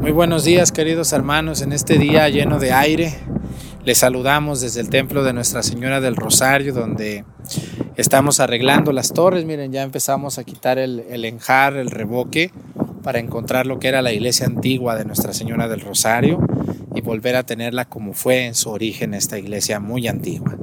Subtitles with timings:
[0.00, 3.14] Muy buenos días queridos hermanos, en este día lleno de aire.
[3.84, 7.24] Les saludamos desde el templo de Nuestra Señora del Rosario, donde
[7.96, 9.44] estamos arreglando las torres.
[9.44, 12.50] Miren, ya empezamos a quitar el, el enjar, el revoque,
[13.02, 16.38] para encontrar lo que era la iglesia antigua de Nuestra Señora del Rosario
[16.94, 20.56] y volver a tenerla como fue en su origen esta iglesia muy antigua.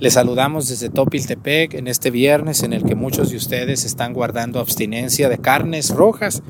[0.00, 4.58] Les saludamos desde Topiltepec en este viernes en el que muchos de ustedes están guardando
[4.58, 6.42] abstinencia de carnes rojas.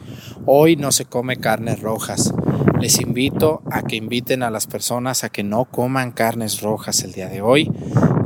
[0.46, 2.32] Hoy no se come carnes rojas.
[2.80, 7.12] Les invito a que inviten a las personas a que no coman carnes rojas el
[7.12, 7.71] día de hoy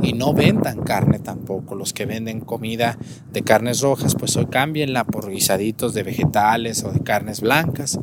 [0.01, 1.75] y no vendan carne tampoco.
[1.75, 2.97] Los que venden comida
[3.31, 7.99] de carnes rojas, pues hoy cámbienla por guisaditos de vegetales o de carnes blancas,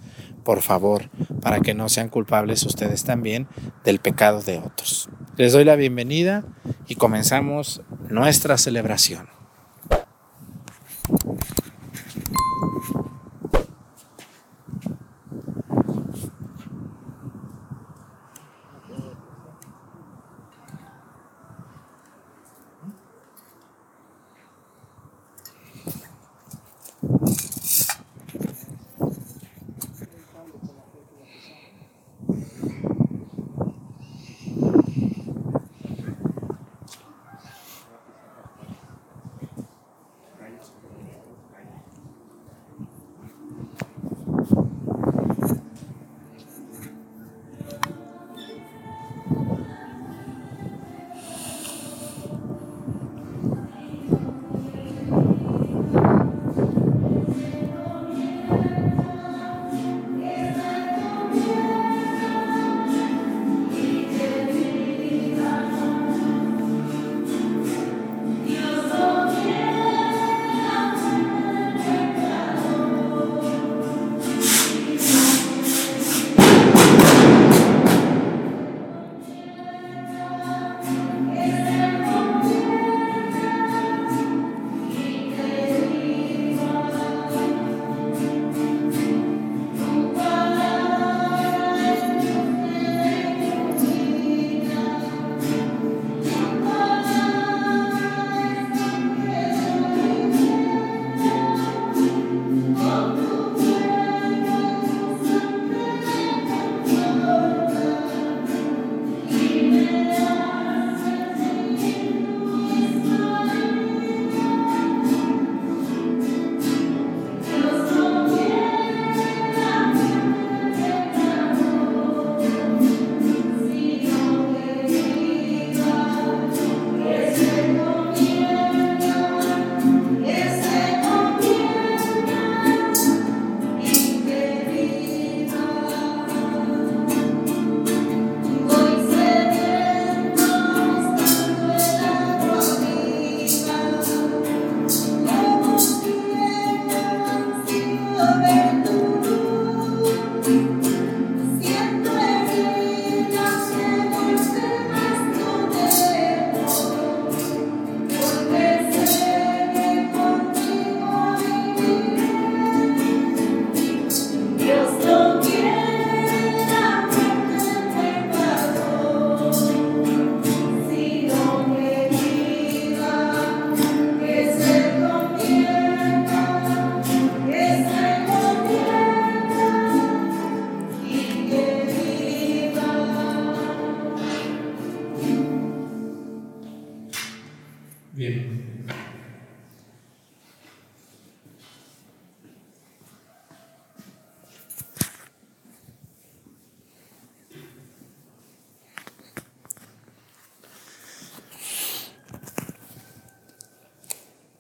[0.47, 1.11] por favor,
[1.43, 3.49] para que no sean culpables ustedes también
[3.85, 5.11] del pecado de otros.
[5.37, 6.45] Les doy la bienvenida
[6.87, 9.29] y comenzamos nuestra celebración.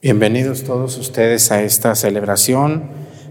[0.06, 2.84] Bienvenidos todos ustedes a esta celebración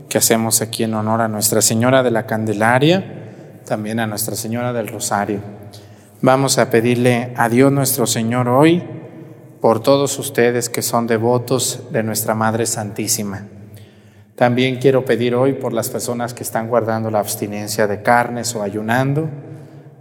[0.10, 4.74] que hacemos aquí en honor a Nuestra Señora de la Candelaria, también a Nuestra Señora
[4.74, 5.40] del Rosario.
[6.22, 8.84] Vamos a pedirle a Dios nuestro Señor hoy
[9.62, 13.48] por todos ustedes que son devotos de nuestra Madre Santísima.
[14.36, 18.62] También quiero pedir hoy por las personas que están guardando la abstinencia de carnes o
[18.62, 19.30] ayunando.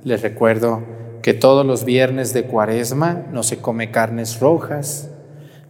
[0.02, 0.82] Les recuerdo
[1.22, 5.10] que todos los viernes de cuaresma no se come carnes rojas,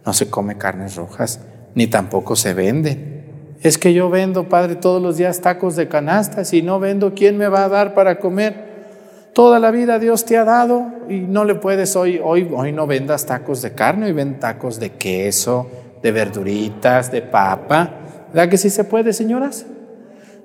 [0.05, 1.39] no se come carnes rojas,
[1.73, 3.15] ni tampoco se venden.
[3.61, 7.37] Es que yo vendo, Padre, todos los días tacos de canasta, si no vendo, ¿quién
[7.37, 8.75] me va a dar para comer?
[9.33, 12.87] Toda la vida Dios te ha dado y no le puedes hoy, hoy, hoy no
[12.87, 15.67] vendas tacos de carne, hoy ven tacos de queso,
[16.01, 17.89] de verduritas, de papa.
[18.33, 19.65] ¿Verdad que sí se puede, señoras?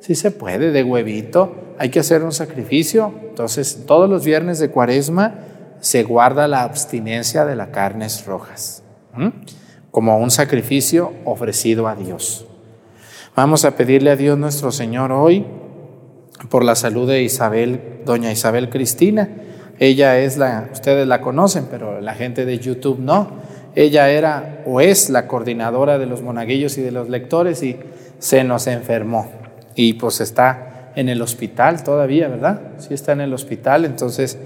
[0.01, 1.75] Sí se puede, de huevito.
[1.79, 3.13] Hay que hacer un sacrificio.
[3.29, 5.35] Entonces, todos los viernes de cuaresma
[5.81, 8.83] se guarda la abstinencia de las carnes rojas,
[9.91, 12.47] como un sacrificio ofrecido a Dios.
[13.37, 15.47] Vamos a pedirle a Dios nuestro Señor hoy
[16.49, 19.29] por la salud de Isabel, doña Isabel Cristina.
[19.79, 23.29] Ella es la, ustedes la conocen, pero la gente de YouTube no.
[23.75, 27.79] Ella era o es la coordinadora de los monaguillos y de los lectores y
[28.19, 29.31] se nos enfermó.
[29.75, 32.61] Y pues está en el hospital todavía, ¿verdad?
[32.79, 34.39] Sí está en el hospital, entonces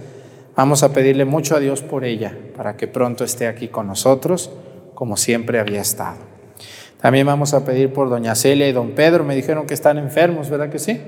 [0.57, 4.51] vamos a pedirle mucho a Dios por ella, para que pronto esté aquí con nosotros,
[4.95, 6.19] como siempre había estado.
[7.01, 10.49] También vamos a pedir por doña Celia y don Pedro, me dijeron que están enfermos,
[10.49, 11.01] ¿verdad que sí?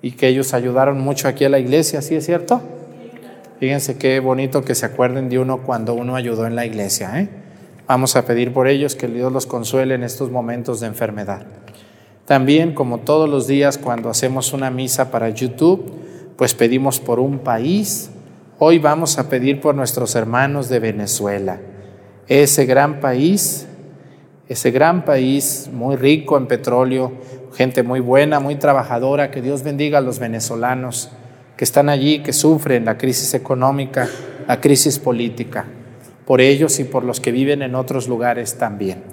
[0.00, 2.62] Y que ellos ayudaron mucho aquí a la iglesia, ¿sí es cierto?
[3.58, 7.20] Fíjense qué bonito que se acuerden de uno cuando uno ayudó en la iglesia.
[7.20, 7.28] ¿eh?
[7.88, 11.42] Vamos a pedir por ellos que Dios los consuele en estos momentos de enfermedad.
[12.24, 15.90] También, como todos los días cuando hacemos una misa para YouTube,
[16.36, 18.10] pues pedimos por un país.
[18.60, 21.60] Hoy vamos a pedir por nuestros hermanos de Venezuela.
[22.26, 23.68] Ese gran país,
[24.48, 27.12] ese gran país muy rico en petróleo,
[27.54, 31.08] gente muy buena, muy trabajadora, que Dios bendiga a los venezolanos
[31.56, 34.08] que están allí, que sufren la crisis económica,
[34.48, 35.66] la crisis política,
[36.26, 39.04] por ellos y por los que viven en otros lugares también.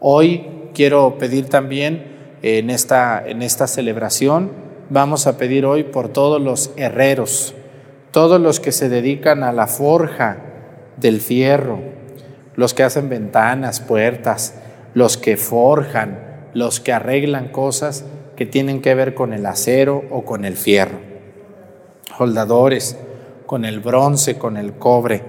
[0.00, 4.50] Hoy quiero pedir también en esta, en esta celebración,
[4.90, 7.54] vamos a pedir hoy por todos los herreros,
[8.12, 10.38] todos los que se dedican a la forja
[10.96, 11.80] del fierro,
[12.54, 14.54] los que hacen ventanas, puertas,
[14.94, 18.04] los que forjan, los que arreglan cosas
[18.36, 21.12] que tienen que ver con el acero o con el fierro
[22.16, 22.96] soldadores,
[23.46, 25.22] con el bronce, con el cobre,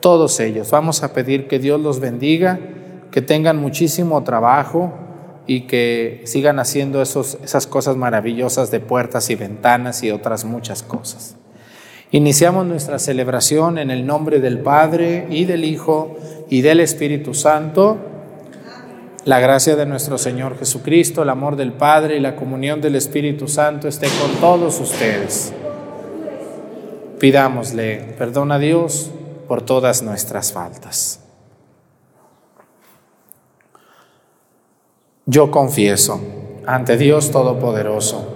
[0.00, 0.70] todos ellos.
[0.70, 2.58] Vamos a pedir que Dios los bendiga,
[3.10, 4.92] que tengan muchísimo trabajo
[5.46, 10.82] y que sigan haciendo esos, esas cosas maravillosas de puertas y ventanas y otras muchas
[10.82, 11.36] cosas.
[12.12, 16.16] Iniciamos nuestra celebración en el nombre del Padre y del Hijo
[16.48, 17.96] y del Espíritu Santo.
[19.24, 23.48] La gracia de nuestro Señor Jesucristo, el amor del Padre y la comunión del Espíritu
[23.48, 25.52] Santo esté con todos ustedes.
[27.18, 29.10] Pidámosle perdón a Dios
[29.48, 31.20] por todas nuestras faltas.
[35.24, 36.20] Yo confieso
[36.66, 38.35] ante Dios Todopoderoso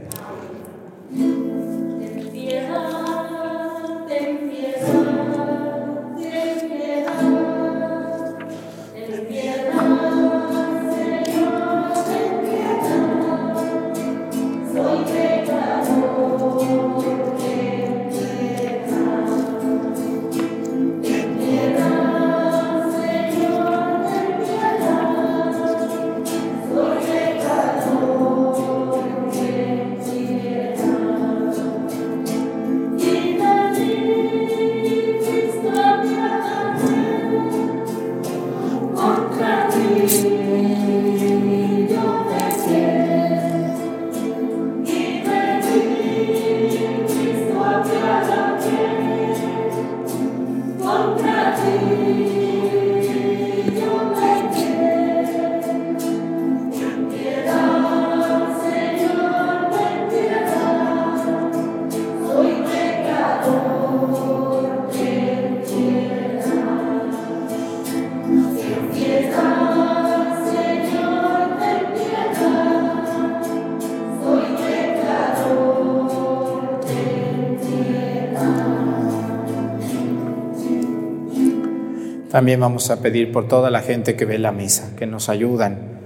[82.41, 85.99] También vamos a pedir por toda la gente que ve la misa, que nos ayudan,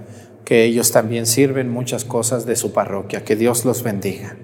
[0.44, 3.24] que ellos también sirven muchas cosas de su parroquia.
[3.24, 4.36] Que Dios los bendiga.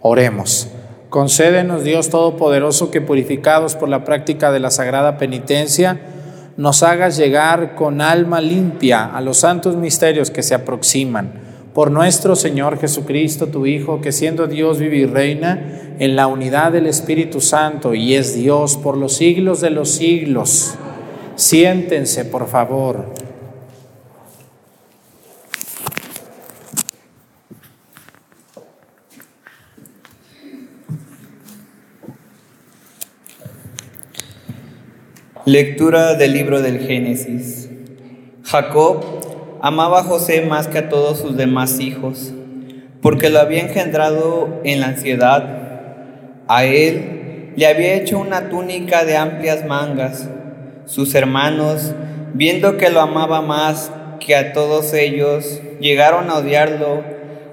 [0.00, 0.66] Oremos.
[1.08, 6.00] Concédenos, Dios Todopoderoso, que purificados por la práctica de la sagrada penitencia,
[6.56, 11.34] nos hagas llegar con alma limpia a los santos misterios que se aproximan.
[11.72, 16.72] Por nuestro Señor Jesucristo, tu Hijo, que siendo Dios vive y reina en la unidad
[16.72, 20.76] del Espíritu Santo y es Dios por los siglos de los siglos.
[21.40, 23.14] Siéntense, por favor.
[35.46, 37.70] Lectura del libro del Génesis.
[38.44, 39.02] Jacob
[39.62, 42.34] amaba a José más que a todos sus demás hijos,
[43.00, 46.42] porque lo había engendrado en la ansiedad.
[46.48, 50.28] A él le había hecho una túnica de amplias mangas
[50.90, 51.94] sus hermanos,
[52.34, 57.04] viendo que lo amaba más que a todos ellos, llegaron a odiarlo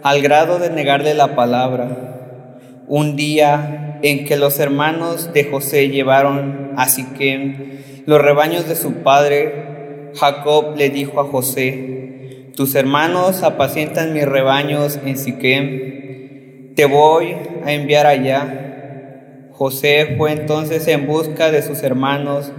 [0.02, 2.82] al grado de negarle la palabra.
[2.88, 7.78] Un día en que los hermanos de José llevaron a Siquem
[8.08, 15.00] los rebaños de su padre, Jacob le dijo a José, tus hermanos apacientan mis rebaños
[15.06, 19.52] en Siquem, te voy a enviar allá.
[19.52, 22.52] José fue entonces en busca de sus hermanos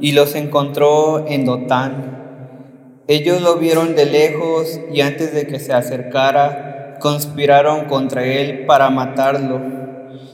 [0.00, 3.02] y los encontró en Dotán.
[3.06, 8.90] Ellos lo vieron de lejos y antes de que se acercara, conspiraron contra él para
[8.90, 9.60] matarlo.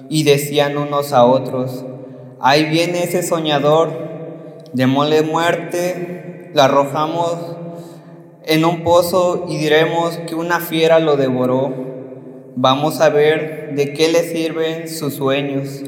[0.08, 1.84] Y decían unos a otros,
[2.40, 4.10] ahí viene ese soñador
[4.72, 7.56] Démosle muerte, la arrojamos
[8.44, 11.74] en un pozo y diremos que una fiera lo devoró.
[12.54, 15.82] Vamos a ver de qué le sirven sus sueños.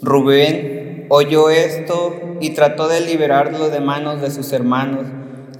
[0.00, 0.79] Rubén
[1.10, 5.06] oyó esto y trató de liberarlo de manos de sus hermanos,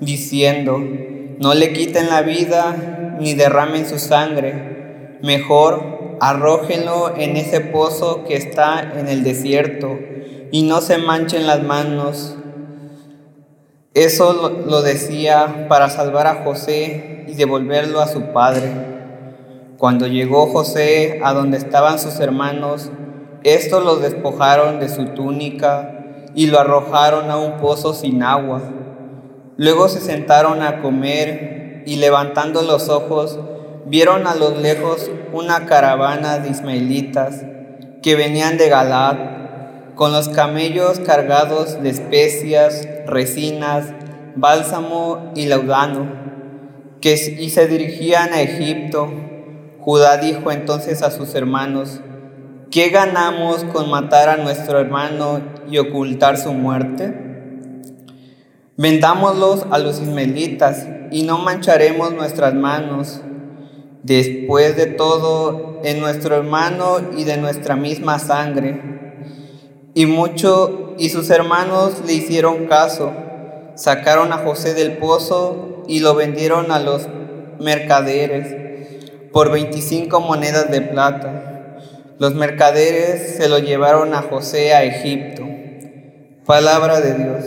[0.00, 8.24] diciendo, no le quiten la vida ni derramen su sangre, mejor arrójenlo en ese pozo
[8.24, 9.98] que está en el desierto
[10.52, 12.36] y no se manchen las manos.
[13.92, 18.70] Eso lo decía para salvar a José y devolverlo a su padre.
[19.78, 22.92] Cuando llegó José a donde estaban sus hermanos,
[23.42, 28.60] estos los despojaron de su túnica y lo arrojaron a un pozo sin agua.
[29.56, 33.38] Luego se sentaron a comer y levantando los ojos
[33.86, 37.44] vieron a lo lejos una caravana de ismaelitas
[38.02, 43.92] que venían de Galat con los camellos cargados de especias, resinas,
[44.36, 46.06] bálsamo y laudano,
[47.00, 49.10] que y se dirigían a Egipto.
[49.80, 52.00] Judá dijo entonces a sus hermanos,
[52.70, 57.14] ¿qué ganamos con matar a nuestro hermano y ocultar su muerte?
[58.76, 63.22] Vendámoslos a los ismaelitas y no mancharemos nuestras manos.
[64.02, 68.80] Después de todo, en nuestro hermano y de nuestra misma sangre
[69.94, 73.12] y mucho y sus hermanos le hicieron caso.
[73.74, 77.08] Sacaron a José del pozo y lo vendieron a los
[77.58, 78.54] mercaderes
[79.32, 81.49] por 25 monedas de plata.
[82.20, 85.42] Los mercaderes se lo llevaron a José a Egipto.
[86.44, 87.44] Palabra de Dios.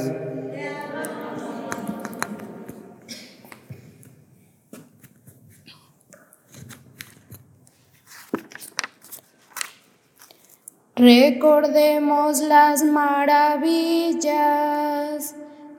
[10.96, 14.26] Recordemos las maravillas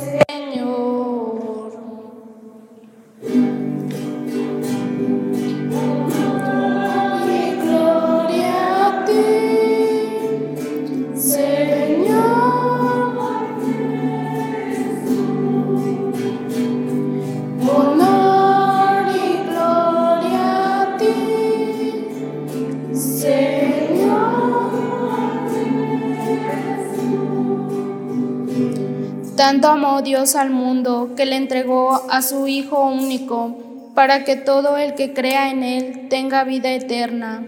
[29.38, 34.76] tanto amó Dios al mundo que le entregó a su Hijo único, para que todo
[34.76, 37.47] el que crea en Él tenga vida eterna.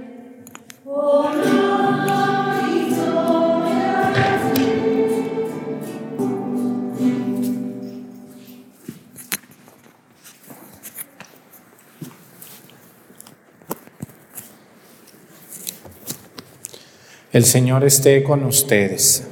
[17.32, 19.26] El Señor esté con ustedes.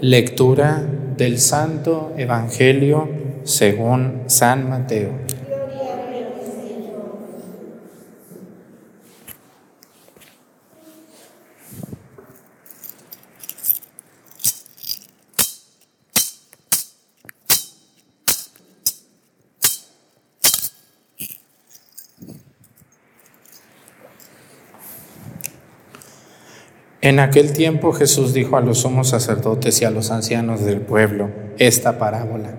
[0.00, 0.86] Lectura
[1.20, 3.06] del Santo Evangelio
[3.44, 5.10] según San Mateo.
[27.02, 31.30] En aquel tiempo Jesús dijo a los sumos sacerdotes y a los ancianos del pueblo
[31.56, 32.54] esta parábola.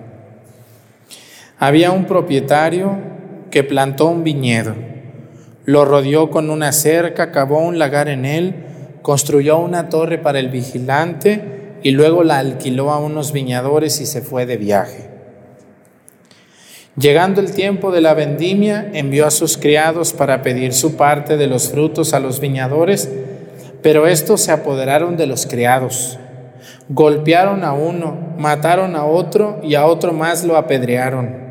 [1.60, 2.96] Había un propietario
[3.52, 4.74] que plantó un viñedo,
[5.64, 8.54] lo rodeó con una cerca, cavó un lagar en él,
[9.02, 14.22] construyó una torre para el vigilante y luego la alquiló a unos viñadores y se
[14.22, 15.08] fue de viaje.
[16.96, 21.46] Llegando el tiempo de la vendimia, envió a sus criados para pedir su parte de
[21.46, 23.08] los frutos a los viñadores,
[23.82, 26.18] pero estos se apoderaron de los criados,
[26.88, 31.42] golpearon a uno, mataron a otro y a otro más lo apedrearon.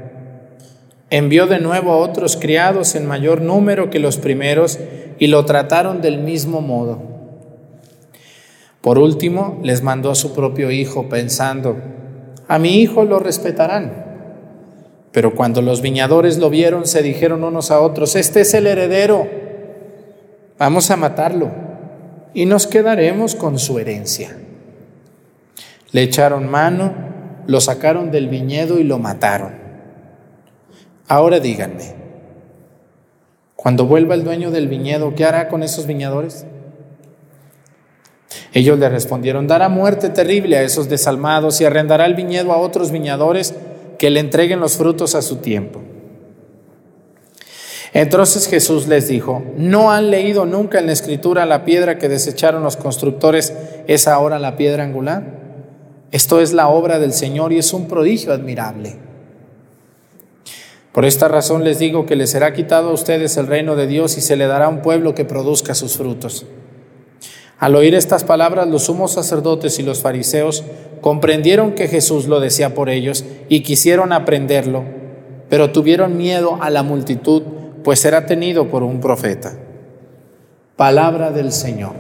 [1.10, 4.80] Envió de nuevo a otros criados en mayor número que los primeros
[5.20, 7.02] y lo trataron del mismo modo.
[8.80, 11.78] Por último, les mandó a su propio hijo pensando,
[12.48, 14.10] a mi hijo lo respetarán.
[15.12, 19.28] Pero cuando los viñadores lo vieron, se dijeron unos a otros, este es el heredero,
[20.58, 21.61] vamos a matarlo
[22.34, 24.38] y nos quedaremos con su herencia.
[25.92, 26.94] Le echaron mano,
[27.48, 29.54] lo sacaron del viñedo y lo mataron.
[31.08, 31.96] Ahora díganme,
[33.56, 36.46] cuando vuelva el dueño del viñedo, ¿qué hará con esos viñadores?
[38.54, 42.92] Ellos le respondieron, dará muerte terrible a esos desalmados y arrendará el viñedo a otros
[42.92, 43.54] viñadores
[43.98, 45.82] que le entreguen los frutos a su tiempo.
[47.94, 52.64] Entonces Jesús les dijo, ¿no han leído nunca en la escritura la piedra que desecharon
[52.64, 53.54] los constructores
[53.88, 55.42] es ahora la piedra angular?
[56.12, 58.96] Esto es la obra del Señor y es un prodigio admirable.
[60.94, 64.18] Por esta razón les digo que les será quitado a ustedes el reino de Dios
[64.18, 66.46] y se le dará un pueblo que produzca sus frutos.
[67.60, 70.64] Al oír estas palabras, los sumos sacerdotes y los fariseos
[71.00, 74.84] comprendieron que Jesús lo decía por ellos y quisieron aprenderlo,
[75.50, 77.44] pero tuvieron miedo a la multitud
[77.84, 79.54] pues será tenido por un profeta.
[80.76, 81.94] Palabra del Señor.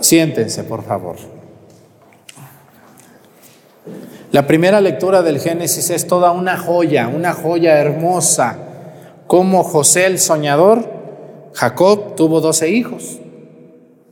[0.00, 1.16] Siéntense, por favor.
[4.30, 8.58] La primera lectura del Génesis es toda una joya, una joya hermosa.
[9.26, 10.90] Como José el soñador,
[11.54, 13.18] Jacob tuvo doce hijos.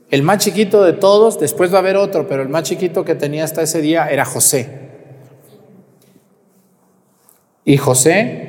[0.09, 3.13] El más chiquito de todos, después va a haber otro, pero el más chiquito que
[3.13, 4.87] tenía hasta ese día era José.
[7.63, 8.46] Y José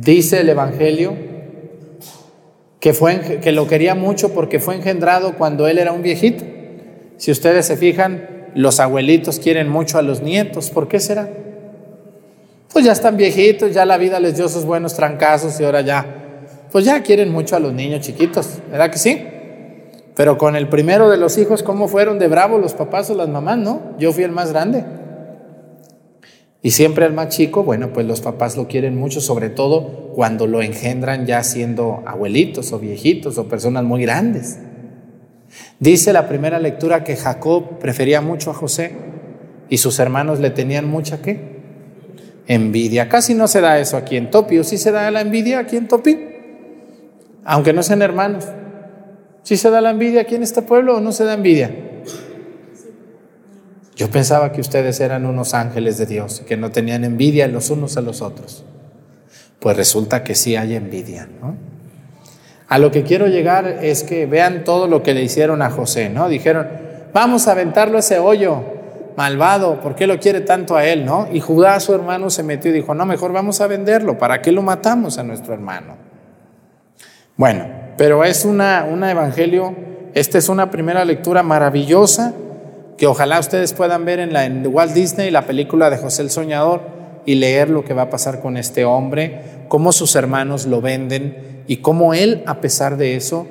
[0.00, 1.16] Dice el Evangelio
[2.78, 6.44] que, fue, que lo quería mucho porque fue engendrado cuando él era un viejito.
[7.16, 10.70] Si ustedes se fijan, los abuelitos quieren mucho a los nietos.
[10.70, 11.28] ¿Por qué será?
[12.72, 16.06] Pues ya están viejitos, ya la vida les dio sus buenos trancazos y ahora ya,
[16.70, 19.26] pues ya quieren mucho a los niños chiquitos, ¿verdad que sí?
[20.14, 23.28] Pero con el primero de los hijos, ¿cómo fueron de bravo los papás o las
[23.28, 23.96] mamás, no?
[23.98, 24.84] Yo fui el más grande.
[26.62, 30.46] Y siempre al más chico, bueno, pues los papás lo quieren mucho, sobre todo cuando
[30.46, 34.58] lo engendran ya siendo abuelitos o viejitos o personas muy grandes.
[35.78, 38.92] Dice la primera lectura que Jacob prefería mucho a José
[39.68, 41.58] y sus hermanos le tenían mucha qué?
[42.48, 43.08] Envidia.
[43.08, 45.76] Casi no se da eso aquí en Topi, o sí se da la envidia aquí
[45.76, 46.18] en Topi,
[47.44, 48.46] aunque no sean hermanos.
[49.42, 51.97] ¿Sí se da la envidia aquí en este pueblo o no se da envidia?
[53.98, 57.96] Yo pensaba que ustedes eran unos ángeles de Dios, que no tenían envidia los unos
[57.96, 58.64] a los otros.
[59.58, 61.56] Pues resulta que sí hay envidia, ¿no?
[62.68, 66.10] A lo que quiero llegar es que vean todo lo que le hicieron a José,
[66.10, 66.28] ¿no?
[66.28, 66.68] Dijeron,
[67.12, 68.62] vamos a aventarlo ese hoyo,
[69.16, 71.26] malvado, ¿por qué lo quiere tanto a él, no?
[71.32, 74.52] Y Judá, su hermano, se metió y dijo, no, mejor vamos a venderlo, ¿para qué
[74.52, 75.96] lo matamos a nuestro hermano?
[77.36, 79.74] Bueno, pero es una, una evangelio,
[80.14, 82.32] esta es una primera lectura maravillosa
[82.98, 86.82] que ojalá ustedes puedan ver en, la, Walt Disney la película de José el Soñador
[87.24, 91.62] y leer lo que va a pasar con este hombre, cómo sus hermanos lo venden
[91.68, 93.46] y cómo él, a pesar de eso,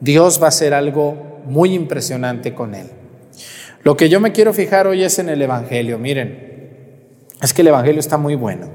[0.00, 2.88] Dios va a hacer algo muy impresionante con él.
[3.82, 5.98] Lo que yo me quiero fijar hoy es en el Evangelio.
[5.98, 8.68] Miren, es que el Evangelio está muy bueno.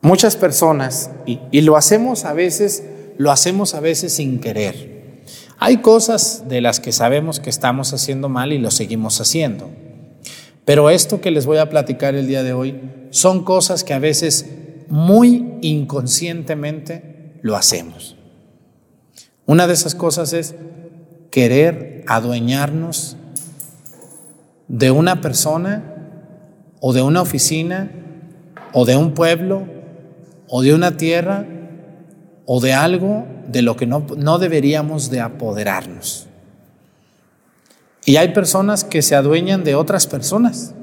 [0.00, 2.84] Muchas personas, y lo hacemos a veces,
[3.18, 4.97] lo hacemos a veces sin querer.
[5.58, 9.68] Hay cosas de las que sabemos que estamos haciendo mal y lo seguimos haciendo.
[10.64, 13.98] Pero esto que les voy a platicar el día de hoy son cosas que a
[13.98, 14.46] veces
[14.88, 18.16] muy inconscientemente lo hacemos.
[19.46, 20.54] Una de esas cosas es
[21.30, 23.16] querer adueñarnos
[24.68, 25.94] de una persona
[26.80, 27.90] o de una oficina
[28.72, 29.66] o de un pueblo
[30.48, 31.46] o de una tierra
[32.44, 36.26] o de algo de lo que no, no deberíamos de apoderarnos.
[38.04, 40.74] Y hay personas que se adueñan de otras personas.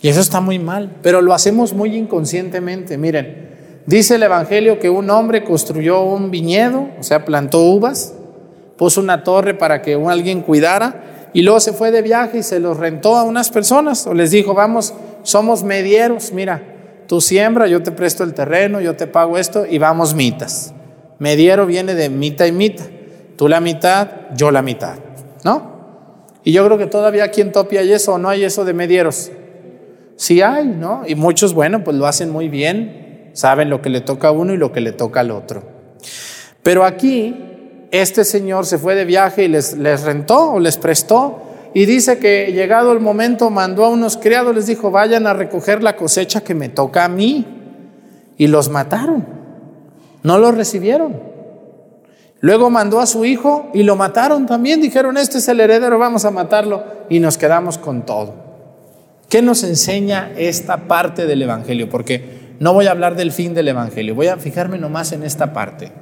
[0.00, 2.98] Y eso está muy mal, pero lo hacemos muy inconscientemente.
[2.98, 8.14] Miren, dice el Evangelio que un hombre construyó un viñedo, o sea, plantó uvas,
[8.76, 12.60] puso una torre para que alguien cuidara y luego se fue de viaje y se
[12.60, 16.62] los rentó a unas personas o les dijo, vamos, somos medieros, mira,
[17.06, 20.74] tú siembra, yo te presto el terreno, yo te pago esto y vamos mitas.
[21.18, 22.84] Mediero viene de mita y mita,
[23.36, 24.96] tú la mitad, yo la mitad,
[25.44, 25.74] ¿no?
[26.44, 28.74] Y yo creo que todavía aquí en Topi hay eso o no hay eso de
[28.74, 29.30] medieros.
[30.16, 31.02] Sí hay, ¿no?
[31.06, 34.52] Y muchos, bueno, pues lo hacen muy bien, saben lo que le toca a uno
[34.52, 35.62] y lo que le toca al otro.
[36.62, 41.44] Pero aquí, este señor se fue de viaje y les, les rentó o les prestó
[41.74, 45.82] y dice que llegado el momento mandó a unos criados, les dijo, vayan a recoger
[45.82, 47.44] la cosecha que me toca a mí.
[48.36, 49.43] Y los mataron.
[50.24, 51.20] No los recibieron.
[52.40, 54.80] Luego mandó a su hijo y lo mataron también.
[54.80, 56.82] Dijeron, este es el heredero, vamos a matarlo.
[57.08, 58.34] Y nos quedamos con todo.
[59.28, 61.88] ¿Qué nos enseña esta parte del Evangelio?
[61.88, 65.52] Porque no voy a hablar del fin del Evangelio, voy a fijarme nomás en esta
[65.52, 65.92] parte.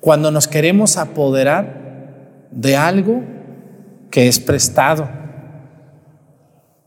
[0.00, 3.22] Cuando nos queremos apoderar de algo
[4.10, 5.08] que es prestado.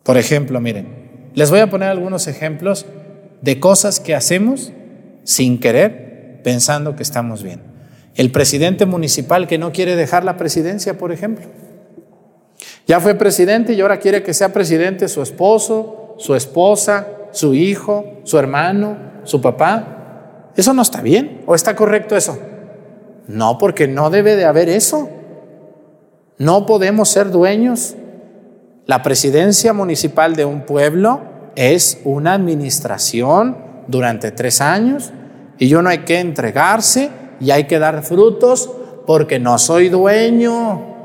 [0.04, 2.86] Por ejemplo, miren, les voy a poner algunos ejemplos
[3.42, 4.72] de cosas que hacemos
[5.24, 6.05] sin querer,
[6.46, 7.60] pensando que estamos bien.
[8.14, 11.48] El presidente municipal que no quiere dejar la presidencia, por ejemplo.
[12.86, 18.06] Ya fue presidente y ahora quiere que sea presidente su esposo, su esposa, su hijo,
[18.26, 20.52] su hermano, su papá.
[20.56, 21.42] ¿Eso no está bien?
[21.48, 22.38] ¿O está correcto eso?
[23.28, 25.10] No, porque no debe de haber eso.
[26.38, 27.96] No podemos ser dueños.
[28.86, 31.22] La presidencia municipal de un pueblo
[31.56, 35.12] es una administración durante tres años
[35.58, 38.72] y uno hay que entregarse y hay que dar frutos
[39.06, 40.96] porque no soy dueño.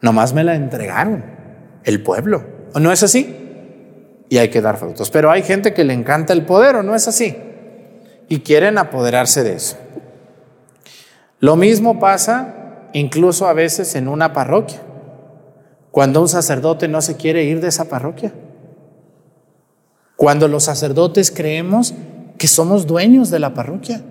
[0.00, 1.24] Nomás me la entregaron
[1.84, 2.44] el pueblo.
[2.74, 3.34] ¿O no es así?
[4.28, 5.10] Y hay que dar frutos.
[5.10, 7.36] Pero hay gente que le encanta el poder, ¿o no es así?
[8.28, 9.76] Y quieren apoderarse de eso.
[11.40, 14.80] Lo mismo pasa incluso a veces en una parroquia.
[15.90, 18.32] Cuando un sacerdote no se quiere ir de esa parroquia.
[20.16, 21.94] Cuando los sacerdotes creemos
[22.38, 24.02] que somos dueños de la parroquia.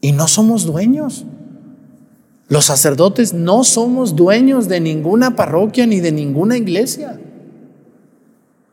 [0.00, 1.24] Y no somos dueños.
[2.48, 7.18] Los sacerdotes no somos dueños de ninguna parroquia ni de ninguna iglesia.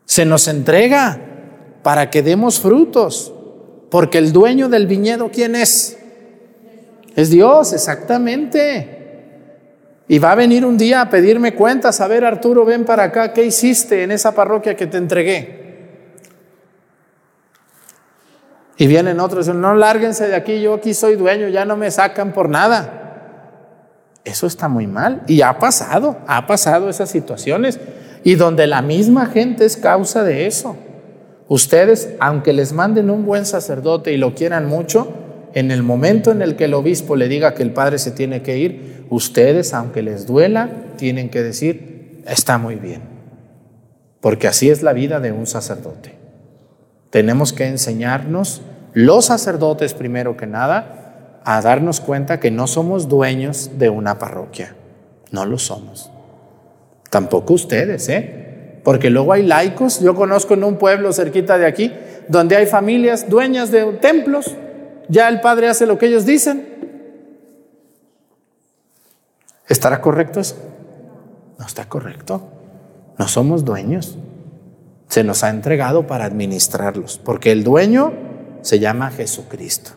[0.04, 1.20] Se nos entrega
[1.82, 3.32] para que demos frutos,
[3.90, 5.98] porque el dueño del viñedo, ¿quién es?
[7.16, 9.02] Es Dios, exactamente.
[10.08, 13.32] Y va a venir un día a pedirme cuentas, a ver Arturo, ven para acá,
[13.32, 15.61] ¿qué hiciste en esa parroquia que te entregué?
[18.82, 22.32] Y vienen otros, no lárguense de aquí, yo aquí soy dueño, ya no me sacan
[22.32, 24.16] por nada.
[24.24, 25.22] Eso está muy mal.
[25.28, 27.78] Y ha pasado, ha pasado esas situaciones.
[28.24, 30.74] Y donde la misma gente es causa de eso.
[31.46, 35.12] Ustedes, aunque les manden un buen sacerdote y lo quieran mucho,
[35.54, 38.42] en el momento en el que el obispo le diga que el padre se tiene
[38.42, 43.02] que ir, ustedes, aunque les duela, tienen que decir, está muy bien.
[44.20, 46.16] Porque así es la vida de un sacerdote.
[47.10, 48.62] Tenemos que enseñarnos
[48.94, 54.74] los sacerdotes primero que nada, a darnos cuenta que no somos dueños de una parroquia.
[55.30, 56.10] No lo somos.
[57.10, 58.80] Tampoco ustedes, ¿eh?
[58.84, 60.00] Porque luego hay laicos.
[60.00, 61.92] Yo conozco en un pueblo cerquita de aquí,
[62.28, 64.54] donde hay familias dueñas de templos.
[65.08, 66.66] Ya el padre hace lo que ellos dicen.
[69.68, 70.56] ¿Estará correcto eso?
[71.58, 72.42] No está correcto.
[73.18, 74.18] No somos dueños.
[75.08, 78.12] Se nos ha entregado para administrarlos, porque el dueño
[78.62, 79.92] se llama Jesucristo.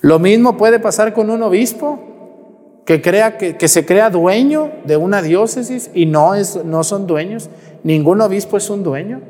[0.00, 4.96] Lo mismo puede pasar con un obispo que, crea que, que se crea dueño de
[4.96, 7.48] una diócesis y no, es, no son dueños.
[7.84, 9.20] Ningún obispo es un dueño.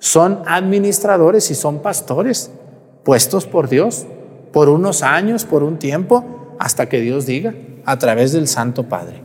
[0.00, 2.50] Son administradores y son pastores
[3.04, 4.06] puestos por Dios
[4.52, 7.54] por unos años, por un tiempo, hasta que Dios diga,
[7.84, 9.22] a través del Santo Padre.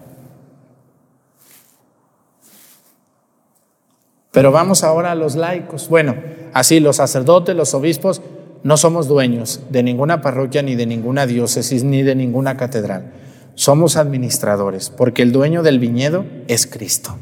[4.32, 5.89] Pero vamos ahora a los laicos.
[5.89, 6.15] Bueno,
[6.53, 8.21] así los sacerdotes, los obispos
[8.63, 13.12] no somos dueños de ninguna parroquia, ni de ninguna diócesis, ni de ninguna catedral.
[13.56, 17.17] Somos administradores, porque el dueño del viñedo es Cristo.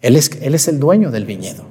[0.00, 1.64] Él es, el dueño del viñedo.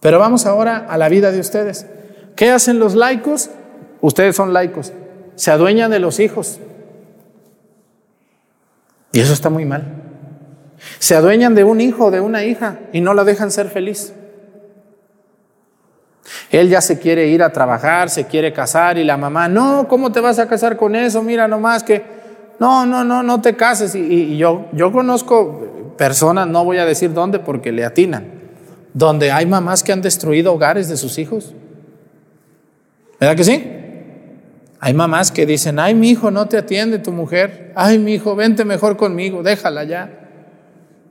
[0.00, 1.86] Pero vamos ahora a la vida de ustedes.
[2.34, 3.50] ¿Qué hacen los laicos?
[4.00, 4.92] Ustedes son laicos.
[5.36, 6.58] Se adueñan de los hijos.
[9.12, 10.02] Y eso está muy mal.
[10.98, 14.12] Se adueñan de un hijo, de una hija, y no la dejan ser feliz.
[16.50, 20.12] Él ya se quiere ir a trabajar, se quiere casar y la mamá, no, ¿cómo
[20.12, 21.22] te vas a casar con eso?
[21.22, 22.02] Mira nomás que,
[22.58, 23.94] no, no, no, no te cases.
[23.94, 28.24] Y, yo, yo conozco personas, no voy a decir dónde porque le atinan,
[28.94, 31.54] donde hay mamás que han destruido hogares de sus hijos.
[33.18, 33.72] ¿Verdad que sí?
[34.78, 37.72] Hay mamás que dicen, ay, mi hijo, no te atiende tu mujer.
[37.74, 40.25] Ay, mi hijo, vente mejor conmigo, déjala ya.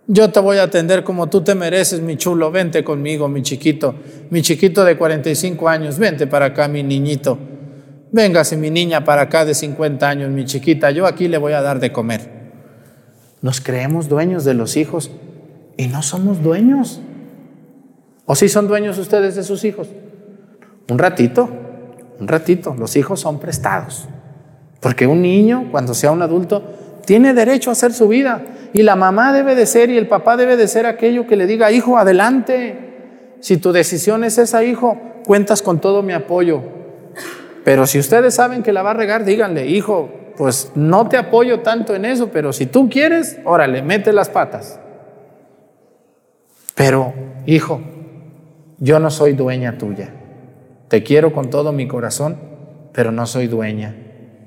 [0.08, 2.52] Yo te voy a atender como tú te mereces, mi chulo.
[2.52, 3.96] Vente conmigo, mi chiquito.
[4.30, 5.98] Mi chiquito de 45 años.
[5.98, 7.38] Vente para acá, mi niñito.
[8.12, 10.92] Véngase, mi niña, para acá de 50 años, mi chiquita.
[10.92, 12.22] Yo aquí le voy a dar de comer.
[13.42, 15.12] Nos creemos dueños de los hijos
[15.76, 17.02] y no somos dueños.
[18.26, 19.88] ¿O sí son dueños ustedes de sus hijos?
[20.90, 21.50] Un ratito,
[22.20, 22.76] un ratito.
[22.78, 24.08] Los hijos son prestados.
[24.80, 26.64] Porque un niño, cuando sea un adulto,
[27.06, 28.42] tiene derecho a hacer su vida.
[28.74, 31.48] Y la mamá debe de ser y el papá debe de ser aquello que le
[31.48, 33.38] diga, hijo, adelante.
[33.40, 36.62] Si tu decisión es esa, hijo, cuentas con todo mi apoyo.
[37.64, 41.62] Pero si ustedes saben que la va a regar, díganle, hijo, pues no te apoyo
[41.62, 44.80] tanto en eso, pero si tú quieres, órale, mete las patas.
[46.76, 47.14] Pero,
[47.46, 47.82] hijo,
[48.80, 50.10] yo no soy dueña tuya.
[50.90, 52.38] Te quiero con todo mi corazón,
[52.94, 53.96] pero no soy dueña,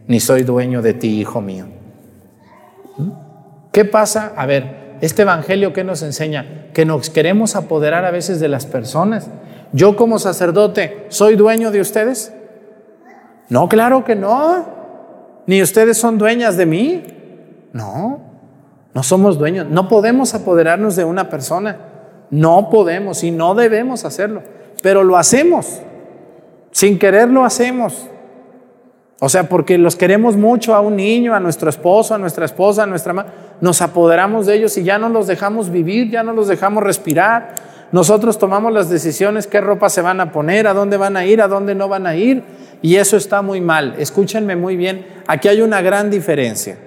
[0.07, 1.78] ni soy dueño de ti, hijo mío.
[3.79, 4.33] ¿Qué pasa?
[4.35, 8.67] A ver, este Evangelio que nos enseña que nos queremos apoderar a veces de las
[8.67, 9.31] personas.
[9.73, 12.33] Yo como sacerdote, ¿soy dueño de ustedes?
[13.49, 14.67] No, claro que no.
[15.47, 17.05] Ni ustedes son dueñas de mí.
[17.73, 18.19] No,
[18.95, 19.69] no somos dueños.
[19.71, 21.77] No podemos apoderarnos de una persona.
[22.31, 24.43] No podemos y no debemos hacerlo.
[24.83, 25.83] Pero lo hacemos.
[26.73, 28.09] Sin querer lo hacemos.
[29.21, 32.85] O sea, porque los queremos mucho a un niño, a nuestro esposo, a nuestra esposa,
[32.85, 33.31] a nuestra madre.
[33.61, 37.55] Nos apoderamos de ellos y ya no los dejamos vivir, ya no los dejamos respirar.
[37.91, 41.41] Nosotros tomamos las decisiones, qué ropa se van a poner, a dónde van a ir,
[41.41, 42.45] a dónde no van a ir.
[42.83, 43.95] Y eso está muy mal.
[43.99, 45.07] Escúchenme muy bien.
[45.27, 46.79] Aquí hay una gran diferencia.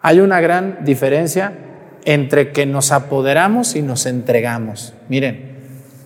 [0.00, 1.52] Hay una gran diferencia
[2.04, 4.94] entre que nos apoderamos y nos entregamos.
[5.08, 5.56] Miren,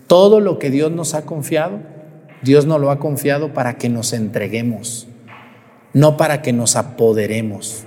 [0.07, 1.79] todo lo que Dios nos ha confiado,
[2.43, 5.07] Dios nos lo ha confiado para que nos entreguemos
[5.93, 7.85] no para que nos apoderemos.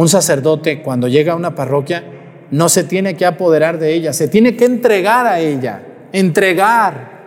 [0.00, 2.02] Un sacerdote cuando llega a una parroquia
[2.52, 7.20] no se tiene que apoderar de ella, se tiene que entregar a ella, entregar.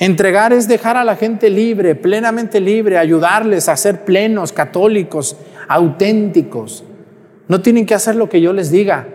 [0.00, 5.36] Entregar es dejar a la gente libre, plenamente libre, ayudarles a ser plenos, católicos,
[5.68, 6.82] auténticos.
[7.46, 9.06] No tienen que hacer lo que yo les diga.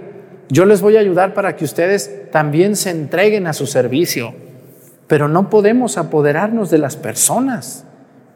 [0.48, 4.34] Yo les voy a ayudar para que ustedes también se entreguen a su servicio.
[5.08, 7.84] Pero no podemos apoderarnos de las personas.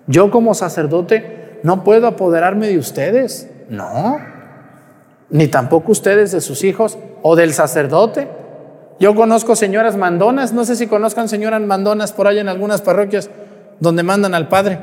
[0.08, 4.40] Yo como sacerdote no puedo apoderarme de ustedes, no,
[5.32, 8.28] ni tampoco ustedes de sus hijos o del sacerdote.
[9.00, 13.30] Yo conozco señoras mandonas, no sé si conozcan señoras mandonas por ahí en algunas parroquias
[13.80, 14.80] donde mandan al padre.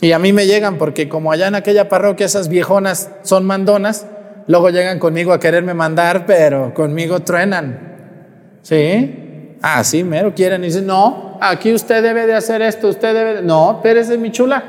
[0.00, 4.06] Y a mí me llegan porque como allá en aquella parroquia esas viejonas son mandonas,
[4.46, 8.58] luego llegan conmigo a quererme mandar, pero conmigo truenan.
[8.62, 9.56] ¿Sí?
[9.62, 10.64] Ah, sí, mero quieren.
[10.64, 13.42] Y dicen, no, aquí usted debe de hacer esto, usted debe de...
[13.42, 14.62] No, espérese, mi chula.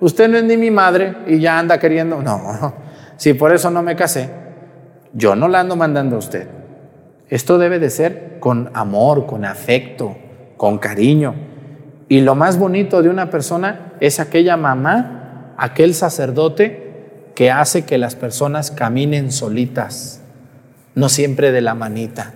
[0.00, 2.22] Usted no es ni mi madre y ya anda queriendo.
[2.22, 2.74] No,
[3.22, 4.30] si por eso no me casé,
[5.12, 6.48] yo no la ando mandando a usted.
[7.28, 10.16] Esto debe de ser con amor, con afecto,
[10.56, 11.36] con cariño.
[12.08, 17.96] Y lo más bonito de una persona es aquella mamá, aquel sacerdote que hace que
[17.96, 20.20] las personas caminen solitas,
[20.96, 22.34] no siempre de la manita.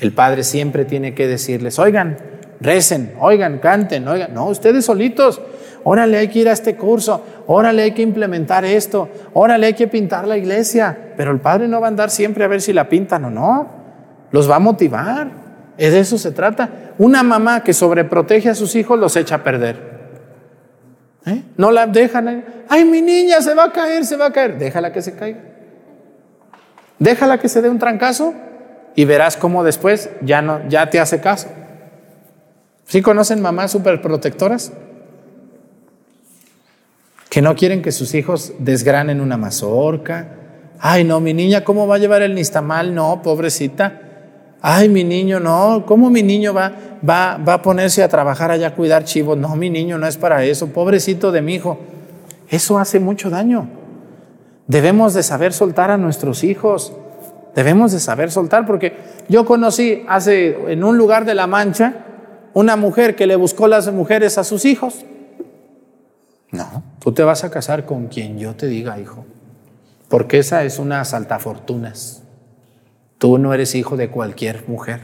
[0.00, 2.16] El padre siempre tiene que decirles, oigan,
[2.60, 5.40] recen, oigan, canten, oigan, no, ustedes solitos,
[5.84, 9.86] órale, hay que ir a este curso, órale, hay que implementar esto, órale, hay que
[9.86, 12.88] pintar la iglesia, pero el padre no va a andar siempre a ver si la
[12.88, 13.68] pintan o no,
[14.30, 15.44] los va a motivar,
[15.76, 16.68] de eso se trata.
[16.98, 19.94] Una mamá que sobreprotege a sus hijos los echa a perder.
[21.26, 21.42] ¿Eh?
[21.56, 24.92] No la dejan, ay, mi niña se va a caer, se va a caer, déjala
[24.92, 25.40] que se caiga.
[26.98, 28.34] Déjala que se dé un trancazo
[28.94, 31.48] y verás cómo después ya, no, ya te hace caso.
[32.86, 34.72] ¿Sí conocen mamás superprotectoras?
[37.34, 40.28] Que no quieren que sus hijos desgranen una mazorca
[40.78, 42.94] Ay, no, mi niña, ¿cómo va a llevar el nistamal?
[42.94, 44.02] No, pobrecita.
[44.62, 46.70] Ay, mi niño, no, ¿cómo mi niño va,
[47.08, 49.36] va, va a ponerse a trabajar allá a cuidar chivos?
[49.36, 51.78] No, mi niño no es para eso, pobrecito de mi hijo.
[52.50, 53.68] Eso hace mucho daño.
[54.68, 56.92] Debemos de saber soltar a nuestros hijos.
[57.56, 58.96] Debemos de saber soltar porque
[59.28, 61.94] yo conocí hace en un lugar de La Mancha
[62.52, 65.04] una mujer que le buscó las mujeres a sus hijos.
[66.54, 69.26] No, tú te vas a casar con quien yo te diga, hijo,
[70.08, 72.22] porque esa es una saltafortunas.
[73.18, 75.00] Tú no eres hijo de cualquier mujer.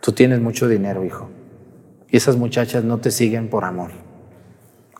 [0.00, 1.30] Tú tienes mucho dinero, hijo.
[2.08, 3.90] Y esas muchachas no te siguen por amor.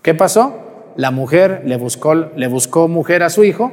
[0.03, 0.93] ¿Qué pasó?
[0.97, 3.71] La mujer le buscó, le buscó mujer a su hijo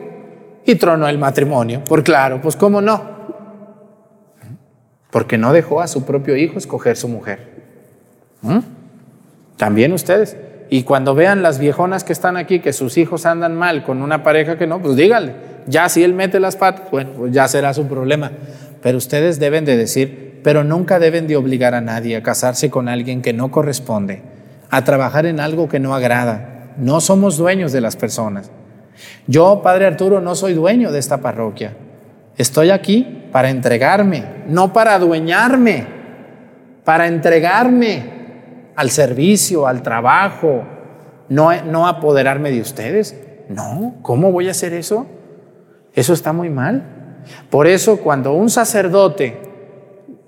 [0.66, 1.84] y tronó el matrimonio.
[1.84, 3.02] Por claro, pues cómo no.
[5.10, 7.64] Porque no dejó a su propio hijo escoger su mujer.
[8.42, 8.60] ¿Mm?
[9.58, 10.38] También ustedes.
[10.70, 14.22] Y cuando vean las viejonas que están aquí, que sus hijos andan mal con una
[14.22, 15.34] pareja que no, pues díganle.
[15.68, 18.32] Ya si él mete las patas, bueno, pues ya será su problema.
[18.82, 22.88] Pero ustedes deben de decir, pero nunca deben de obligar a nadie a casarse con
[22.88, 24.22] alguien que no corresponde,
[24.70, 26.74] a trabajar en algo que no agrada.
[26.78, 28.52] No somos dueños de las personas.
[29.28, 31.74] Yo, Padre Arturo, no soy dueño de esta parroquia.
[32.38, 35.86] Estoy aquí para entregarme, no para adueñarme,
[36.84, 38.19] para entregarme
[38.80, 40.64] al servicio, al trabajo,
[41.28, 43.14] no, no apoderarme de ustedes.
[43.50, 45.06] No, ¿cómo voy a hacer eso?
[45.94, 47.26] Eso está muy mal.
[47.50, 49.38] Por eso cuando un sacerdote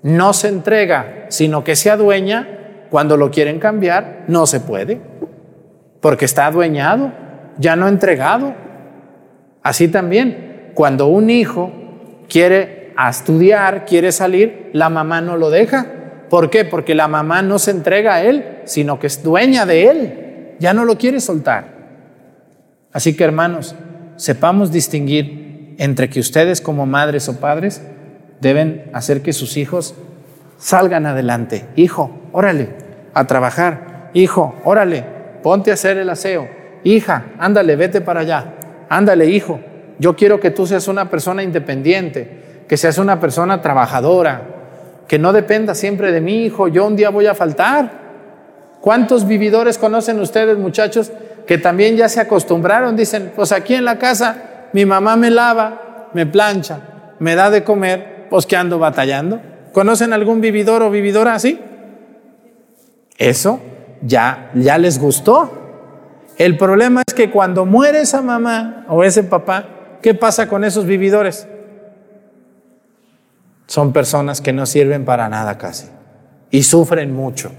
[0.04, 5.00] no se entrega, sino que se adueña, cuando lo quieren cambiar, no se puede,
[6.02, 7.14] porque está adueñado,
[7.58, 8.54] ya no entregado.
[9.64, 11.72] Así también, cuando un hijo
[12.28, 16.01] quiere estudiar, quiere salir, la mamá no lo deja.
[16.32, 16.64] ¿Por qué?
[16.64, 20.74] Porque la mamá no se entrega a él, sino que es dueña de él, ya
[20.74, 21.66] no lo quiere soltar.
[22.94, 23.76] Así que hermanos,
[24.16, 27.82] sepamos distinguir entre que ustedes como madres o padres
[28.40, 29.94] deben hacer que sus hijos
[30.58, 31.66] salgan adelante.
[31.76, 32.70] Hijo, órale,
[33.14, 34.10] a trabajar.
[34.14, 35.04] Hijo, órale,
[35.44, 36.48] ponte a hacer el aseo.
[36.86, 38.54] Hija, ándale, vete para allá.
[38.88, 39.60] Ándale, hijo,
[40.00, 44.51] yo quiero que tú seas una persona independiente, que seas una persona trabajadora,
[45.12, 47.92] que no dependa siempre de mi hijo, yo un día voy a faltar.
[48.80, 51.12] ¿Cuántos vividores conocen ustedes, muchachos,
[51.46, 52.96] que también ya se acostumbraron?
[52.96, 56.80] Dicen, pues aquí en la casa mi mamá me lava, me plancha,
[57.20, 59.42] me da de comer, pues que ando batallando.
[59.74, 61.60] ¿Conocen algún vividor o vividora así?
[63.18, 63.60] Eso
[64.02, 65.52] ya, ya les gustó.
[66.38, 69.66] El problema es que cuando muere esa mamá o ese papá,
[70.02, 71.50] ¿qué pasa con esos vividores?
[73.72, 75.88] Son personas que no sirven para nada casi
[76.50, 77.54] y sufren mucho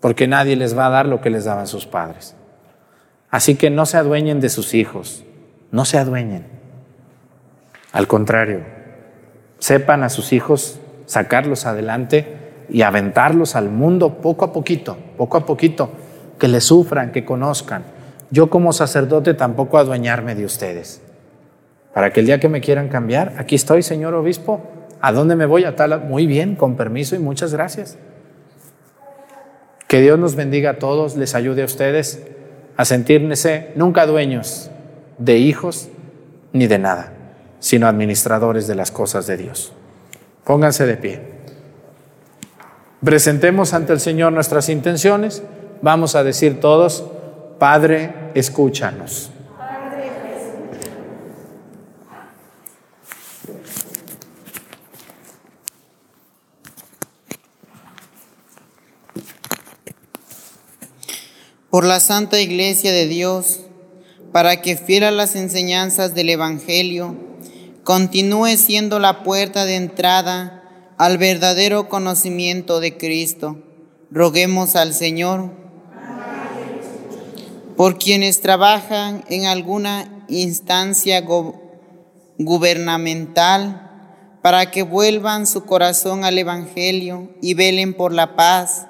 [0.00, 2.36] porque nadie les va a dar lo que les daban sus padres.
[3.30, 5.24] Así que no se adueñen de sus hijos,
[5.70, 6.44] no se adueñen.
[7.90, 8.64] Al contrario,
[9.58, 15.46] sepan a sus hijos sacarlos adelante y aventarlos al mundo poco a poquito, poco a
[15.46, 15.88] poquito,
[16.38, 17.82] que les sufran, que conozcan.
[18.30, 21.00] Yo como sacerdote tampoco adueñarme de ustedes.
[21.94, 24.60] Para que el día que me quieran cambiar, aquí estoy, señor obispo,
[25.00, 25.64] ¿A dónde me voy?
[25.64, 26.00] A tal.
[26.04, 27.96] Muy bien, con permiso y muchas gracias.
[29.88, 32.26] Que Dios nos bendiga a todos, les ayude a ustedes
[32.76, 34.70] a sentirse nunca dueños
[35.18, 35.88] de hijos
[36.52, 37.12] ni de nada,
[37.60, 39.72] sino administradores de las cosas de Dios.
[40.44, 41.20] Pónganse de pie.
[43.04, 45.42] Presentemos ante el Señor nuestras intenciones.
[45.82, 47.04] Vamos a decir todos,
[47.58, 49.30] Padre, escúchanos.
[61.74, 63.62] Por la Santa Iglesia de Dios,
[64.30, 67.16] para que fiel a las enseñanzas del Evangelio,
[67.82, 70.62] continúe siendo la puerta de entrada
[70.98, 73.58] al verdadero conocimiento de Cristo.
[74.12, 75.50] Roguemos al Señor
[77.76, 81.24] por quienes trabajan en alguna instancia
[82.38, 83.80] gubernamental,
[84.42, 88.86] para que vuelvan su corazón al Evangelio y velen por la paz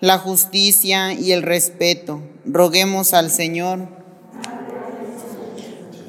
[0.00, 2.22] la justicia y el respeto.
[2.44, 4.00] Roguemos al Señor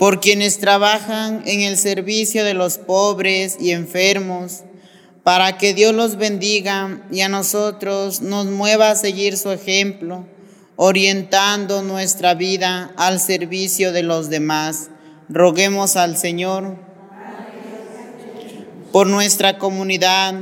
[0.02, 4.64] por quienes trabajan en el servicio de los pobres y enfermos,
[5.22, 10.26] para que Dios los bendiga y a nosotros nos mueva a seguir su ejemplo,
[10.76, 14.90] orientando nuestra vida al servicio de los demás.
[15.30, 16.78] Roguemos al Señor
[18.92, 20.34] por nuestra comunidad,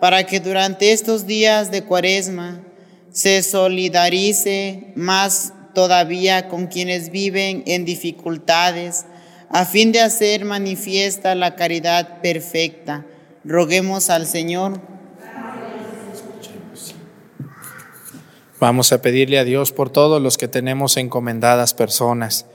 [0.00, 2.60] para que durante estos días de cuaresma
[3.12, 9.06] se solidarice más todavía con quienes viven en dificultades,
[9.50, 13.06] a fin de hacer manifiesta la caridad perfecta.
[13.44, 14.80] Roguemos al Señor.
[18.60, 22.46] Vamos a pedirle a Dios por todos los que tenemos encomendadas personas,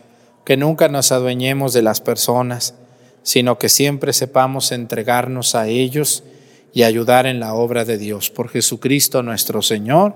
[0.43, 2.75] que nunca nos adueñemos de las personas,
[3.23, 6.25] sino que siempre sepamos entregarnos a ellos
[6.73, 8.29] y ayudar en la obra de Dios.
[8.29, 10.15] Por Jesucristo nuestro Señor.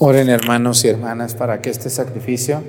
[0.00, 2.62] Oren hermanos y hermanas para que este sacrificio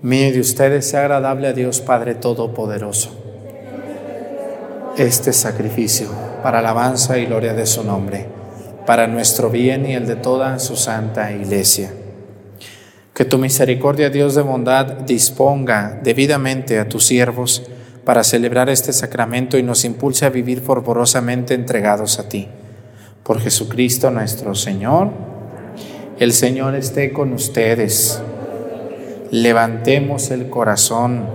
[0.00, 3.14] mío y de ustedes sea agradable a Dios Padre Todopoderoso.
[4.96, 6.08] Este sacrificio
[6.42, 8.28] para alabanza y gloria de su nombre,
[8.86, 11.92] para nuestro bien y el de toda su santa iglesia.
[13.12, 17.62] Que tu misericordia, Dios de bondad, disponga debidamente a tus siervos
[18.06, 22.48] para celebrar este sacramento y nos impulse a vivir fervorosamente entregados a ti.
[23.22, 25.33] Por Jesucristo nuestro Señor.
[26.18, 28.20] El Señor esté con ustedes.
[29.32, 31.26] Levantemos el corazón.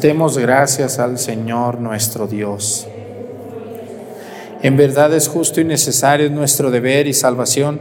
[0.00, 2.88] Demos gracias al Señor nuestro Dios.
[4.62, 7.80] En verdad es justo y necesario es nuestro deber y salvación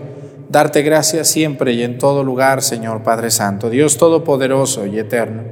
[0.49, 5.43] darte gracias siempre y en todo lugar, Señor Padre Santo, Dios Todopoderoso y Eterno,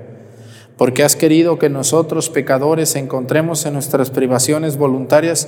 [0.78, 5.48] porque has querido que nosotros pecadores encontremos en nuestras privaciones voluntarias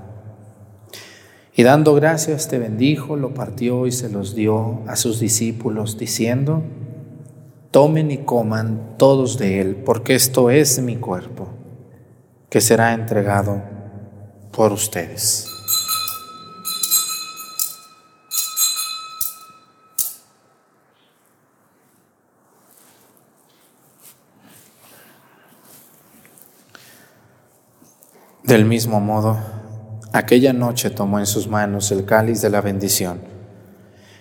[1.53, 6.63] Y dando gracias te bendijo, lo partió y se los dio a sus discípulos, diciendo,
[7.71, 11.49] tomen y coman todos de él, porque esto es mi cuerpo,
[12.49, 13.61] que será entregado
[14.51, 15.47] por ustedes.
[28.43, 29.60] Del mismo modo,
[30.13, 33.19] aquella noche tomó en sus manos el cáliz de la bendición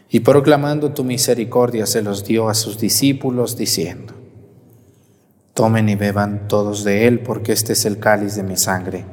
[0.09, 4.15] y proclamando tu misericordia se los dio a sus discípulos diciendo,
[5.55, 9.05] tomen y beban todos de él porque este es el cáliz de mi sangre,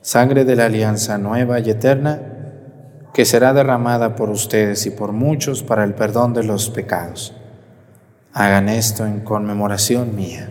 [0.00, 2.20] sangre de la alianza nueva y eterna
[3.12, 7.34] que será derramada por ustedes y por muchos para el perdón de los pecados.
[8.32, 10.50] Hagan esto en conmemoración mía.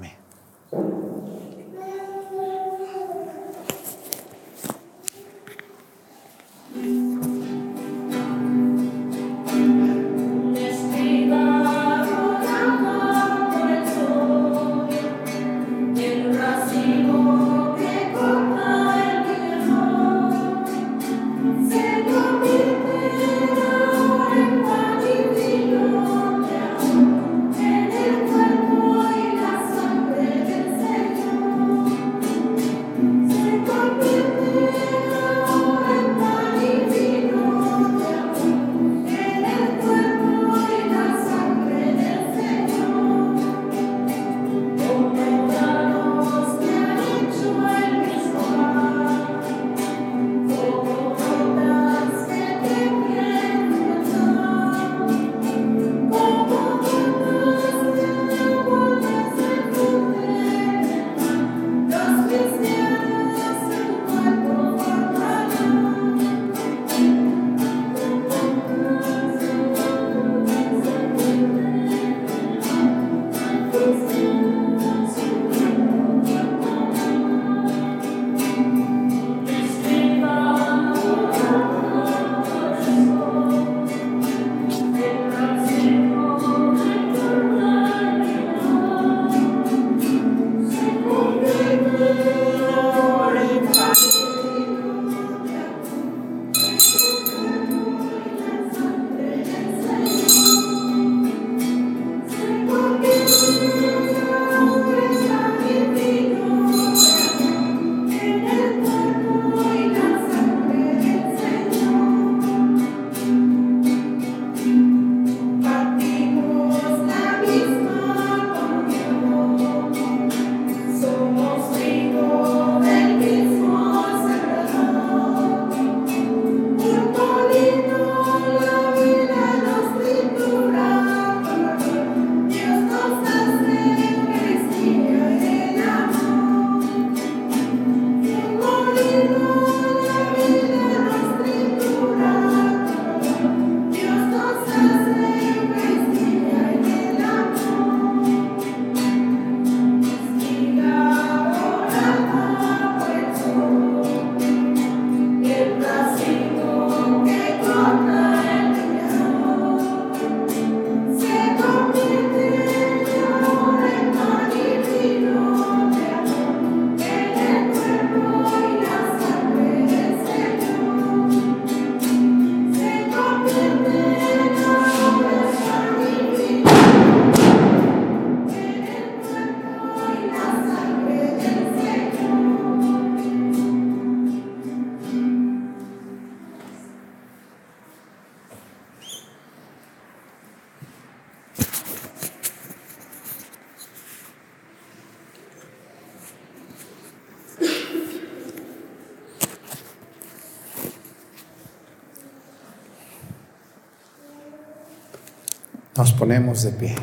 [206.01, 206.95] Nos ponemos de pie.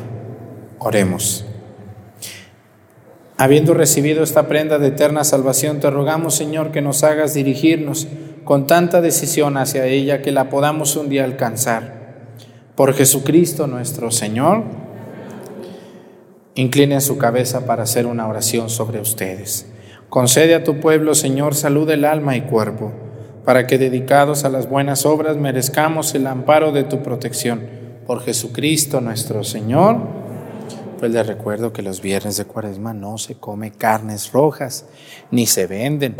[0.77, 1.45] Oremos.
[3.37, 8.09] Habiendo recibido esta prenda de eterna salvación, te rogamos, Señor, que nos hagas dirigirnos
[8.43, 12.25] con tanta decisión hacia ella que la podamos un día alcanzar.
[12.75, 14.63] Por Jesucristo nuestro Señor,
[16.55, 19.65] incline su cabeza para hacer una oración sobre ustedes.
[20.09, 22.91] Concede a tu pueblo, Señor, salud del alma y cuerpo,
[23.45, 27.78] para que dedicados a las buenas obras merezcamos el amparo de tu protección.
[28.09, 29.99] Por Jesucristo nuestro Señor.
[30.97, 34.87] Pues les recuerdo que los viernes de cuaresma no se come carnes rojas,
[35.29, 36.15] ni se venden,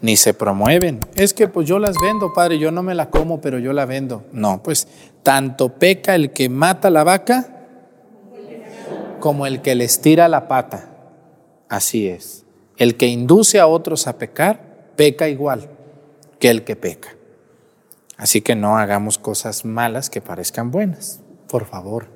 [0.00, 1.00] ni se promueven.
[1.16, 3.86] Es que pues yo las vendo, padre, yo no me la como, pero yo la
[3.86, 4.22] vendo.
[4.30, 4.86] No, pues
[5.24, 7.66] tanto peca el que mata la vaca
[9.18, 10.90] como el que les tira la pata.
[11.68, 12.44] Así es.
[12.76, 15.70] El que induce a otros a pecar, peca igual
[16.38, 17.16] que el que peca.
[18.16, 21.20] Así que no hagamos cosas malas que parezcan buenas,
[21.52, 22.06] por favor.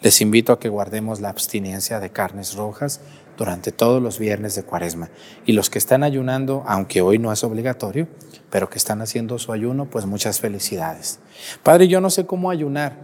[0.00, 3.00] Les invito a que guardemos la abstinencia de carnes rojas
[3.36, 5.10] durante todos los viernes de cuaresma.
[5.44, 8.08] Y los que están ayunando, aunque hoy no es obligatorio,
[8.50, 11.18] pero que están haciendo su ayuno, pues muchas felicidades.
[11.62, 12.96] Padre, yo no sé cómo ayunar.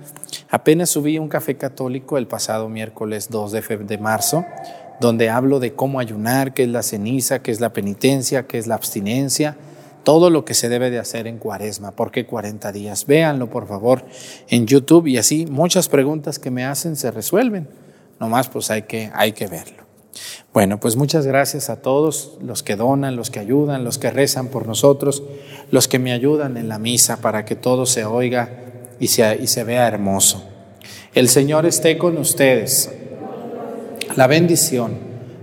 [0.48, 4.46] Apenas subí un café católico el pasado miércoles 2 de, de marzo
[4.98, 8.66] donde hablo de cómo ayunar, qué es la ceniza, qué es la penitencia, qué es
[8.66, 9.56] la abstinencia,
[10.04, 11.92] todo lo que se debe de hacer en cuaresma.
[11.92, 13.06] ¿Por qué 40 días?
[13.06, 14.04] Véanlo, por favor,
[14.48, 17.68] en YouTube y así muchas preguntas que me hacen se resuelven.
[18.20, 19.82] Nomás pues hay que, hay que verlo.
[20.52, 24.48] Bueno, pues muchas gracias a todos los que donan, los que ayudan, los que rezan
[24.48, 25.22] por nosotros,
[25.70, 28.50] los que me ayudan en la misa para que todo se oiga
[29.00, 30.44] y se, y se vea hermoso.
[31.14, 32.90] El Señor esté con ustedes.
[34.16, 34.98] La bendición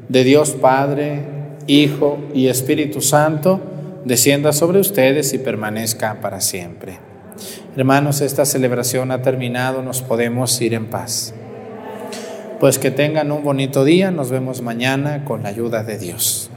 [0.07, 1.23] de Dios Padre,
[1.65, 3.59] Hijo y Espíritu Santo
[4.05, 6.99] descienda sobre ustedes y permanezca para siempre.
[7.75, 11.33] Hermanos, esta celebración ha terminado, nos podemos ir en paz.
[12.59, 16.51] Pues que tengan un bonito día, nos vemos mañana con la ayuda de Dios.